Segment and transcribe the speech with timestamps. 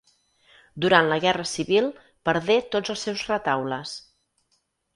[0.85, 1.91] Durant la guerra civil
[2.31, 3.95] perdé tots els seus retaules.